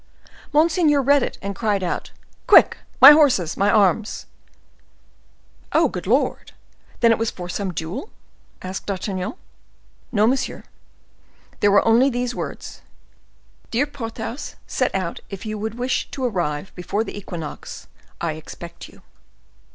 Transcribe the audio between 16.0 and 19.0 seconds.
to arrive before the Equinox. I expect